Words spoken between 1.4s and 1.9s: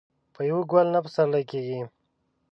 کېږي.